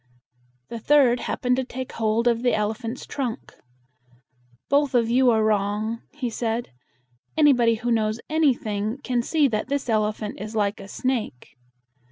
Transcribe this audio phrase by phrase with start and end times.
[0.69, 3.53] The third happened to take hold of the elephant's trunk.
[4.67, 6.69] "Both of you are wrong," he said.
[7.37, 11.49] "Anybody who knows anything can see that this elephant is like a snake."